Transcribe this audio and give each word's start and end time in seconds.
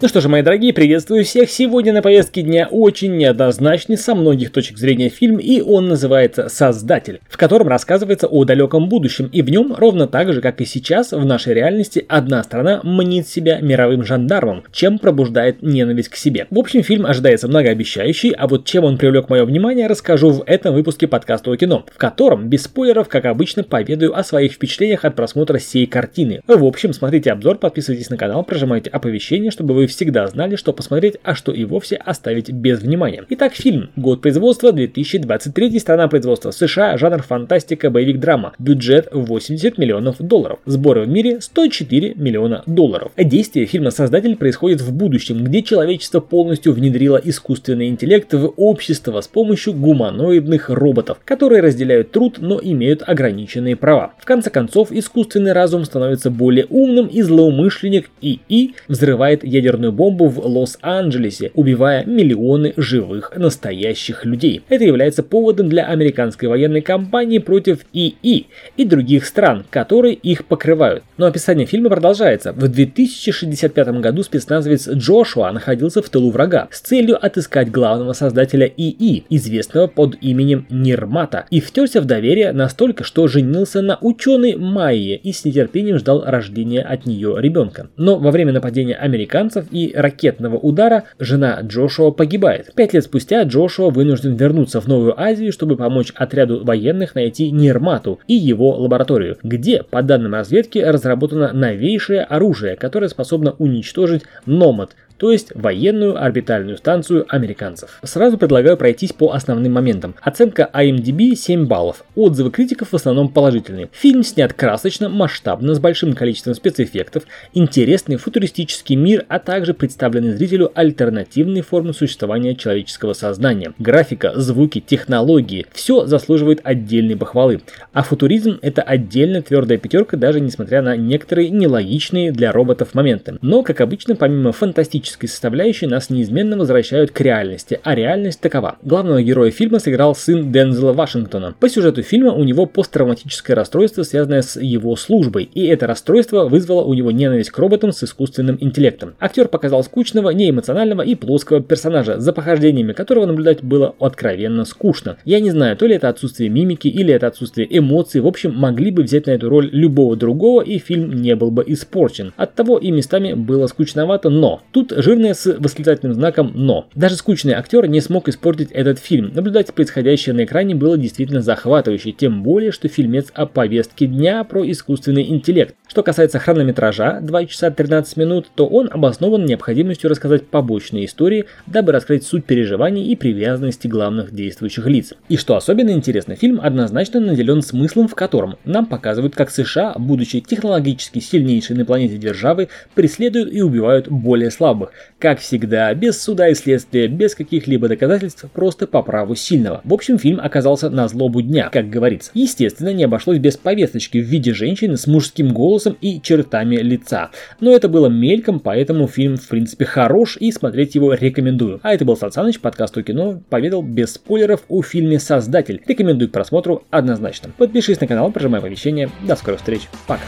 Ну 0.00 0.06
что 0.06 0.20
же, 0.20 0.28
мои 0.28 0.42
дорогие, 0.42 0.72
приветствую 0.72 1.24
всех. 1.24 1.50
Сегодня 1.50 1.92
на 1.92 2.02
повестке 2.02 2.42
дня 2.42 2.68
очень 2.70 3.16
неоднозначный 3.16 3.98
со 3.98 4.14
многих 4.14 4.52
точек 4.52 4.78
зрения 4.78 5.08
фильм, 5.08 5.38
и 5.38 5.60
он 5.60 5.88
называется 5.88 6.48
«Создатель», 6.48 7.20
в 7.28 7.36
котором 7.36 7.66
рассказывается 7.66 8.28
о 8.28 8.44
далеком 8.44 8.88
будущем, 8.88 9.28
и 9.32 9.42
в 9.42 9.50
нем, 9.50 9.74
ровно 9.76 10.06
так 10.06 10.32
же, 10.32 10.40
как 10.40 10.60
и 10.60 10.66
сейчас, 10.66 11.10
в 11.10 11.24
нашей 11.24 11.54
реальности, 11.54 12.06
одна 12.08 12.44
страна 12.44 12.80
мнит 12.84 13.26
себя 13.26 13.58
мировым 13.58 14.04
жандармом, 14.04 14.62
чем 14.70 15.00
пробуждает 15.00 15.62
ненависть 15.62 16.10
к 16.10 16.14
себе. 16.14 16.46
В 16.48 16.60
общем, 16.60 16.84
фильм 16.84 17.04
ожидается 17.04 17.48
многообещающий, 17.48 18.30
а 18.30 18.46
вот 18.46 18.66
чем 18.66 18.84
он 18.84 18.98
привлек 18.98 19.28
мое 19.28 19.44
внимание, 19.44 19.88
расскажу 19.88 20.30
в 20.30 20.44
этом 20.46 20.76
выпуске 20.76 21.08
подкаста 21.08 21.50
о 21.50 21.56
кино, 21.56 21.84
в 21.92 21.98
котором, 21.98 22.48
без 22.48 22.62
спойлеров, 22.62 23.08
как 23.08 23.24
обычно, 23.24 23.64
поведаю 23.64 24.16
о 24.16 24.22
своих 24.22 24.52
впечатлениях 24.52 25.04
от 25.04 25.16
просмотра 25.16 25.58
всей 25.58 25.86
картины. 25.86 26.40
В 26.46 26.64
общем, 26.64 26.92
смотрите 26.92 27.32
обзор, 27.32 27.58
подписывайтесь 27.58 28.10
на 28.10 28.16
канал, 28.16 28.44
прожимайте 28.44 28.90
оповещения, 28.90 29.50
чтобы 29.50 29.74
вы 29.74 29.87
всегда 29.88 30.26
знали, 30.28 30.56
что 30.56 30.72
посмотреть, 30.72 31.16
а 31.22 31.34
что 31.34 31.52
и 31.52 31.64
вовсе 31.64 31.96
оставить 31.96 32.50
без 32.50 32.80
внимания. 32.80 33.24
Итак, 33.30 33.54
фильм. 33.54 33.90
Год 33.96 34.20
производства 34.22 34.72
2023, 34.72 35.78
страна 35.78 36.08
производства 36.08 36.50
США, 36.50 36.96
жанр 36.96 37.22
фантастика, 37.22 37.90
боевик, 37.90 38.20
драма. 38.20 38.52
Бюджет 38.58 39.08
80 39.12 39.78
миллионов 39.78 40.16
долларов. 40.18 40.58
Сборы 40.66 41.02
в 41.02 41.08
мире 41.08 41.40
104 41.40 42.14
миллиона 42.14 42.62
долларов. 42.66 43.12
Действие 43.16 43.66
фильма 43.66 43.90
«Создатель» 43.90 44.36
происходит 44.36 44.80
в 44.80 44.92
будущем, 44.92 45.42
где 45.44 45.62
человечество 45.62 46.20
полностью 46.20 46.72
внедрило 46.72 47.20
искусственный 47.22 47.88
интеллект 47.88 48.32
в 48.32 48.52
общество 48.56 49.20
с 49.20 49.28
помощью 49.28 49.72
гуманоидных 49.74 50.68
роботов, 50.70 51.18
которые 51.24 51.62
разделяют 51.62 52.12
труд, 52.12 52.36
но 52.38 52.60
имеют 52.62 53.02
ограниченные 53.06 53.76
права. 53.76 54.12
В 54.18 54.24
конце 54.24 54.50
концов, 54.50 54.92
искусственный 54.92 55.52
разум 55.52 55.84
становится 55.84 56.30
более 56.30 56.66
умным 56.66 57.06
и 57.06 57.22
злоумышленник 57.22 58.10
ИИ 58.20 58.74
взрывает 58.88 59.44
ядерную 59.44 59.77
ядерную 59.78 59.92
бомбу 59.92 60.28
в 60.28 60.44
Лос-Анджелесе, 60.44 61.52
убивая 61.54 62.04
миллионы 62.04 62.74
живых 62.76 63.32
настоящих 63.36 64.24
людей. 64.24 64.62
Это 64.68 64.84
является 64.84 65.22
поводом 65.22 65.68
для 65.68 65.86
американской 65.86 66.48
военной 66.48 66.80
кампании 66.80 67.38
против 67.38 67.80
ИИ 67.92 68.46
и 68.76 68.84
других 68.84 69.24
стран, 69.24 69.64
которые 69.70 70.14
их 70.14 70.46
покрывают. 70.46 71.04
Но 71.16 71.26
описание 71.26 71.66
фильма 71.66 71.90
продолжается. 71.90 72.52
В 72.52 72.68
2065 72.68 73.88
году 74.00 74.22
спецназовец 74.22 74.88
Джошуа 74.88 75.52
находился 75.52 76.02
в 76.02 76.08
тылу 76.08 76.30
врага 76.30 76.68
с 76.70 76.80
целью 76.80 77.24
отыскать 77.24 77.70
главного 77.70 78.12
создателя 78.12 78.66
ИИ, 78.66 79.24
известного 79.30 79.86
под 79.86 80.16
именем 80.20 80.66
Нирмата, 80.70 81.46
и 81.50 81.60
втерся 81.60 82.00
в 82.00 82.04
доверие 82.04 82.52
настолько, 82.52 83.04
что 83.04 83.28
женился 83.28 83.82
на 83.82 83.98
ученой 84.00 84.56
Майе 84.56 85.16
и 85.16 85.32
с 85.32 85.44
нетерпением 85.44 85.98
ждал 85.98 86.24
рождения 86.24 86.82
от 86.82 87.06
нее 87.06 87.36
ребенка. 87.38 87.88
Но 87.96 88.18
во 88.18 88.30
время 88.30 88.52
нападения 88.52 88.94
американцев 88.94 89.67
и 89.70 89.92
ракетного 89.94 90.56
удара 90.56 91.04
жена 91.18 91.60
Джошуа 91.62 92.10
погибает. 92.10 92.72
Пять 92.74 92.94
лет 92.94 93.04
спустя 93.04 93.42
Джошуа 93.42 93.90
вынужден 93.90 94.34
вернуться 94.36 94.80
в 94.80 94.86
Новую 94.86 95.20
Азию, 95.20 95.52
чтобы 95.52 95.76
помочь 95.76 96.12
отряду 96.14 96.64
военных 96.64 97.14
найти 97.14 97.50
Нирмату 97.50 98.18
и 98.26 98.34
его 98.34 98.76
лабораторию, 98.76 99.36
где, 99.42 99.82
по 99.82 100.02
данным 100.02 100.34
разведки, 100.34 100.78
разработано 100.78 101.52
новейшее 101.52 102.22
оружие, 102.22 102.76
которое 102.76 103.08
способно 103.08 103.54
уничтожить 103.58 104.22
Номад, 104.46 104.94
то 105.18 105.30
есть 105.30 105.52
военную 105.54 106.22
орбитальную 106.22 106.78
станцию 106.78 107.26
американцев. 107.28 108.00
Сразу 108.02 108.38
предлагаю 108.38 108.76
пройтись 108.76 109.12
по 109.12 109.32
основным 109.32 109.72
моментам. 109.72 110.14
Оценка 110.22 110.70
IMDb 110.72 111.34
7 111.34 111.66
баллов. 111.66 112.04
Отзывы 112.14 112.50
критиков 112.50 112.90
в 112.90 112.94
основном 112.94 113.28
положительные. 113.28 113.90
Фильм 113.92 114.22
снят 114.22 114.52
красочно, 114.52 115.08
масштабно, 115.08 115.74
с 115.74 115.80
большим 115.80 116.14
количеством 116.14 116.54
спецэффектов, 116.54 117.24
интересный 117.52 118.16
футуристический 118.16 118.96
мир, 118.96 119.26
а 119.28 119.38
также 119.38 119.74
представлены 119.74 120.36
зрителю 120.36 120.70
альтернативные 120.74 121.62
формы 121.62 121.92
существования 121.92 122.54
человеческого 122.54 123.12
сознания. 123.12 123.72
Графика, 123.78 124.32
звуки, 124.36 124.80
технологии– 124.80 125.66
все 125.72 126.06
заслуживает 126.06 126.60
отдельной 126.64 127.16
похвалы. 127.16 127.60
А 127.92 128.02
футуризм– 128.02 128.58
это 128.62 128.82
отдельная 128.82 129.42
твердая 129.42 129.78
пятерка, 129.78 130.16
даже 130.16 130.40
несмотря 130.40 130.82
на 130.82 130.96
некоторые 130.96 131.50
нелогичные 131.50 132.32
для 132.32 132.52
роботов 132.52 132.94
моменты. 132.94 133.38
Но, 133.42 133.62
как 133.62 133.80
обычно, 133.80 134.14
помимо 134.14 134.52
фантастических 134.52 135.07
мифической 135.08 135.28
составляющей 135.28 135.86
нас 135.86 136.10
неизменно 136.10 136.56
возвращают 136.56 137.10
к 137.10 137.20
реальности, 137.20 137.80
а 137.82 137.94
реальность 137.94 138.40
такова. 138.40 138.76
Главного 138.82 139.22
героя 139.22 139.50
фильма 139.50 139.78
сыграл 139.78 140.14
сын 140.14 140.52
Дензела 140.52 140.92
Вашингтона. 140.92 141.54
По 141.58 141.68
сюжету 141.68 142.02
фильма 142.02 142.32
у 142.32 142.44
него 142.44 142.66
посттравматическое 142.66 143.56
расстройство, 143.56 144.02
связанное 144.02 144.42
с 144.42 144.60
его 144.60 144.96
службой, 144.96 145.48
и 145.54 145.66
это 145.66 145.86
расстройство 145.86 146.48
вызвало 146.48 146.82
у 146.82 146.94
него 146.94 147.10
ненависть 147.10 147.50
к 147.50 147.58
роботам 147.58 147.92
с 147.92 148.02
искусственным 148.02 148.58
интеллектом. 148.60 149.14
Актер 149.18 149.48
показал 149.48 149.82
скучного, 149.82 150.30
неэмоционального 150.30 151.02
и 151.02 151.14
плоского 151.14 151.60
персонажа, 151.60 152.20
за 152.20 152.32
похождениями 152.32 152.92
которого 152.92 153.26
наблюдать 153.26 153.62
было 153.62 153.94
откровенно 153.98 154.64
скучно. 154.64 155.16
Я 155.24 155.40
не 155.40 155.50
знаю, 155.50 155.76
то 155.76 155.86
ли 155.86 155.94
это 155.94 156.08
отсутствие 156.08 156.50
мимики 156.50 156.88
или 156.88 157.14
это 157.14 157.28
отсутствие 157.28 157.66
эмоций, 157.70 158.20
в 158.20 158.26
общем, 158.26 158.54
могли 158.54 158.90
бы 158.90 159.02
взять 159.02 159.26
на 159.26 159.32
эту 159.32 159.48
роль 159.48 159.70
любого 159.72 160.16
другого, 160.16 160.62
и 160.62 160.78
фильм 160.78 161.12
не 161.22 161.34
был 161.34 161.50
бы 161.50 161.64
испорчен. 161.66 162.32
Оттого 162.36 162.78
и 162.78 162.90
местами 162.90 163.32
было 163.32 163.66
скучновато, 163.68 164.28
но 164.30 164.60
тут 164.72 164.92
жирное 164.98 165.32
с 165.32 165.46
восклицательным 165.58 166.14
знаком 166.14 166.52
«но». 166.54 166.88
Даже 166.94 167.14
скучный 167.16 167.52
актер 167.52 167.86
не 167.86 168.00
смог 168.00 168.28
испортить 168.28 168.72
этот 168.72 168.98
фильм. 168.98 169.30
Наблюдать 169.32 169.72
происходящее 169.72 170.34
на 170.34 170.44
экране 170.44 170.74
было 170.74 170.98
действительно 170.98 171.40
захватывающе, 171.40 172.12
тем 172.12 172.42
более, 172.42 172.72
что 172.72 172.88
фильмец 172.88 173.28
о 173.32 173.46
повестке 173.46 174.06
дня 174.06 174.42
про 174.44 174.68
искусственный 174.68 175.28
интеллект. 175.28 175.76
Что 175.88 176.02
касается 176.02 176.38
хронометража 176.38 177.18
2 177.22 177.46
часа 177.46 177.70
13 177.70 178.18
минут, 178.18 178.50
то 178.54 178.66
он 178.66 178.90
обоснован 178.92 179.46
необходимостью 179.46 180.10
рассказать 180.10 180.46
побочные 180.46 181.06
истории, 181.06 181.46
дабы 181.66 181.92
раскрыть 181.92 182.24
суть 182.24 182.44
переживаний 182.44 183.06
и 183.06 183.16
привязанности 183.16 183.86
главных 183.86 184.34
действующих 184.34 184.84
лиц. 184.86 185.14
И 185.30 185.38
что 185.38 185.56
особенно 185.56 185.90
интересно, 185.92 186.36
фильм 186.36 186.60
однозначно 186.62 187.20
наделен 187.20 187.62
смыслом, 187.62 188.06
в 188.06 188.14
котором 188.14 188.56
нам 188.66 188.84
показывают, 188.84 189.34
как 189.34 189.50
США, 189.50 189.94
будучи 189.96 190.40
технологически 190.40 191.20
сильнейшей 191.20 191.74
на 191.74 191.86
планете 191.86 192.18
державы, 192.18 192.68
преследуют 192.94 193.50
и 193.50 193.62
убивают 193.62 194.08
более 194.08 194.50
слабых. 194.50 194.92
Как 195.18 195.40
всегда, 195.40 195.94
без 195.94 196.22
суда 196.22 196.48
и 196.50 196.54
следствия, 196.54 197.08
без 197.08 197.34
каких-либо 197.34 197.88
доказательств, 197.88 198.44
просто 198.52 198.86
по 198.86 199.02
праву 199.02 199.34
сильного. 199.34 199.80
В 199.84 199.94
общем, 199.94 200.18
фильм 200.18 200.38
оказался 200.38 200.90
на 200.90 201.08
злобу 201.08 201.40
дня, 201.40 201.70
как 201.72 201.88
говорится. 201.88 202.30
Естественно, 202.34 202.92
не 202.92 203.04
обошлось 203.04 203.38
без 203.38 203.56
повесточки 203.56 204.18
в 204.18 204.26
виде 204.26 204.52
женщины 204.52 204.98
с 204.98 205.06
мужским 205.06 205.54
голосом 205.54 205.77
голосом 205.78 205.96
и 206.00 206.20
чертами 206.20 206.76
лица. 206.76 207.30
Но 207.60 207.72
это 207.72 207.88
было 207.88 208.08
мельком, 208.08 208.58
поэтому 208.58 209.06
фильм 209.06 209.36
в 209.36 209.48
принципе 209.48 209.84
хорош 209.84 210.36
и 210.36 210.50
смотреть 210.50 210.96
его 210.96 211.14
рекомендую. 211.14 211.78
А 211.82 211.94
это 211.94 212.04
был 212.04 212.16
Сансаныч, 212.16 212.58
подкаст 212.58 212.96
о 212.98 213.02
кино, 213.02 213.40
поведал 213.48 213.82
без 213.82 214.14
спойлеров 214.14 214.62
о 214.68 214.82
фильме 214.82 215.20
«Создатель». 215.20 215.80
Рекомендую 215.86 216.30
к 216.30 216.32
просмотру 216.32 216.82
однозначно. 216.90 217.50
Подпишись 217.56 218.00
на 218.00 218.08
канал, 218.08 218.32
прожимай 218.32 218.58
оповещения. 218.58 219.08
До 219.26 219.36
скорых 219.36 219.60
встреч. 219.60 219.82
Пока. 220.08 220.22